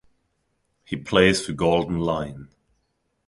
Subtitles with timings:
[0.83, 2.49] He plays for Golden Lion.